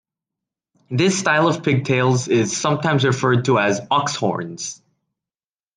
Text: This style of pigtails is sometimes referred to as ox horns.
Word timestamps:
This 0.89 1.19
style 1.19 1.47
of 1.47 1.61
pigtails 1.61 2.27
is 2.27 2.57
sometimes 2.57 3.05
referred 3.05 3.45
to 3.45 3.59
as 3.59 3.81
ox 3.91 4.15
horns. 4.15 4.81